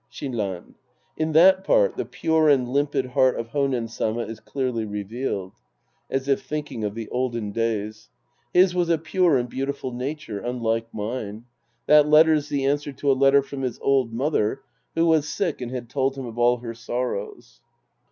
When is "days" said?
7.51-8.09